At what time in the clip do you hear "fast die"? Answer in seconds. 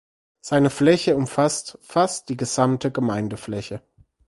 1.83-2.35